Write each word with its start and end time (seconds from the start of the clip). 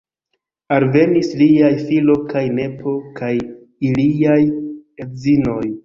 Alvenis 0.77 1.29
liaj 1.41 1.69
filo 1.83 2.17
kaj 2.33 2.45
nepo 2.57 2.97
kaj 3.23 3.33
iliaj 3.93 4.43
edzinoj. 5.07 5.65